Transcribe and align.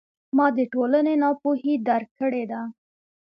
ما 0.35 0.47
د 0.57 0.59
ټولنې 0.73 1.13
ناپوهي 1.23 1.73
درک 1.87 2.09
کړې 2.19 2.43
ده. 2.51 2.61